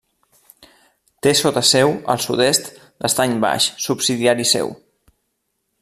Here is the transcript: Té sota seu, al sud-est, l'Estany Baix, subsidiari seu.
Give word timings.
Té 1.25 1.33
sota 1.41 1.61
seu, 1.71 1.93
al 2.13 2.23
sud-est, 2.25 2.71
l'Estany 3.05 3.37
Baix, 3.45 3.69
subsidiari 3.87 4.49
seu. 4.55 4.73